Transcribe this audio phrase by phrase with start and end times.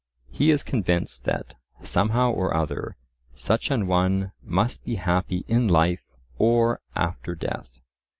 [0.31, 1.53] He is convinced that,
[1.83, 2.97] somehow or other,
[3.35, 7.79] such an one must be happy in life or after death.